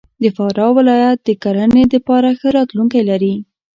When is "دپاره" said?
1.93-2.29